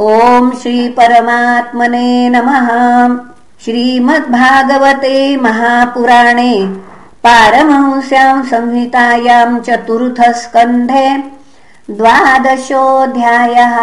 ॐ 0.00 0.50
श्रीपरमात्मने 0.60 2.28
नमः। 2.28 2.68
श्रीमद्भागवते 3.64 5.36
महापुराणे 5.36 6.54
पारमहंस्यां 7.24 8.42
संहितायां 8.42 9.60
चतुर्थस्कन्धे 9.66 11.08
द्वादशोऽध्यायः। 11.90 13.76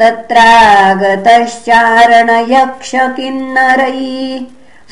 तत्रागतश्चारणयक्ष 0.00 2.90
किन्नरै 3.16 4.00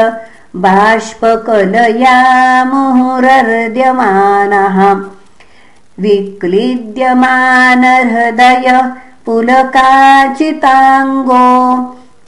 बाष्पकलया 0.65 2.17
मुहुरर्द्यमानः 2.71 4.77
विक्लिद्यमानहृदय 6.05 8.67
पुलकाचिताङ्गो 9.25 11.45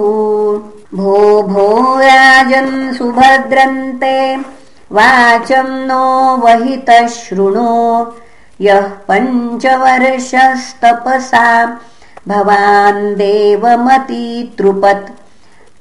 भो 0.98 1.44
भो 1.44 2.00
राजन् 2.00 2.94
सुभद्रन्ते। 2.94 4.38
वाचम् 4.92 5.88
नो 5.88 6.38
वहितः 6.38 7.08
शृणु 7.08 8.06
यः 8.62 8.82
पञ्चवर्षस्तपसा 8.82 11.80
भवान् 12.28 13.16
देवमतीतृपत्। 13.16 15.10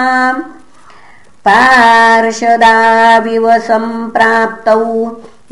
पार्षदाविव 1.47 3.47
सम्प्राप्तौ 3.69 4.85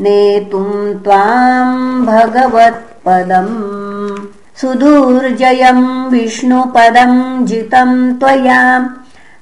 नेतुम् 0.04 0.94
त्वाम् 1.04 2.06
भगवत्पदम् 2.06 3.54
सुदुर्जयम् 4.60 5.86
विष्णुपदम् 6.10 7.46
जितम् 7.46 7.96
त्वया 8.20 8.62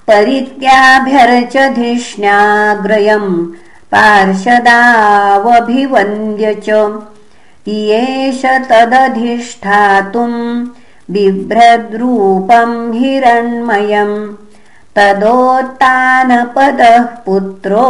परित्याभ्यर्च 0.07 1.77
धिष्ण्याग्रयम् 1.77 3.47
पार्षदावभिवन्द्य 3.95 6.55
च। 6.55 7.01
एष 7.69 8.45
तदधिष्ठातुम् 8.45 10.67
बिभ्रद्रूपम् 11.11 12.95
हिरण्मयम्। 12.95 14.35
तदोत्तानपदः 14.97 17.03
पुत्रो 17.03 17.89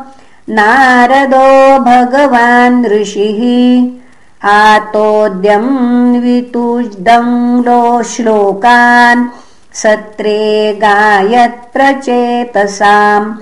नारदो 0.49 1.79
भगवान् 1.79 2.85
ऋषिः। 2.85 4.49
आतोद्यम् 4.49 6.21
वितुष्दम् 6.21 7.65
लो 7.65 8.03
श्लोकान् 8.03 9.27
सत्रे 9.73 10.79
गायत्प्रचेतसाम् 10.83 13.35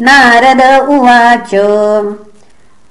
नारद 0.00 0.88
उवाच। 0.88 1.50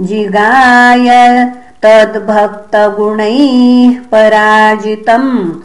जिगाय 0.00 1.08
तद्भक्तगुणैः 1.82 3.96
पराजितम् 4.12 5.63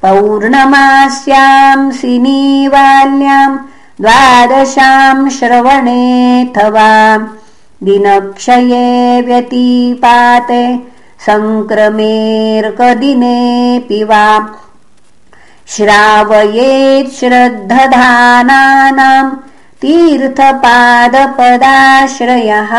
पौर्णमास्याम् 0.02 1.92
सिनीवाल्याम् 1.92 3.58
द्वादशाम् 4.00 5.30
श्रवणेऽथवा 5.30 7.16
दिनक्षये 7.82 9.22
व्यतीपाते 9.22 10.78
सङ्क्रमेऽर्कदिनेऽपि 11.26 14.04
वा। 14.04 14.54
श्रावयेत् 15.66 17.12
श्रद्धधानानाम् 17.12 19.36
तीर्थपादपदाश्रयः। 19.82 22.72